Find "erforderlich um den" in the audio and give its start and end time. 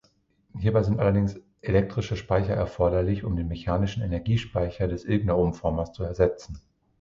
2.55-3.47